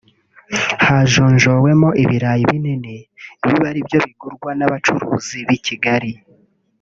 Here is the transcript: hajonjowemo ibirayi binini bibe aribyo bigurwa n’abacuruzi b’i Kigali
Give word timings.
hajonjowemo 0.85 1.89
ibirayi 2.03 2.43
binini 2.49 2.95
bibe 3.43 3.65
aribyo 3.71 3.97
bigurwa 4.05 4.49
n’abacuruzi 4.59 5.39
b’i 5.47 5.59
Kigali 5.65 6.11